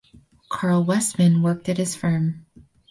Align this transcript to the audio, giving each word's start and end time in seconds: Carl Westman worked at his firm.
Carl 0.49 0.83
Westman 0.83 1.43
worked 1.43 1.69
at 1.69 1.77
his 1.77 1.93
firm. 1.95 2.47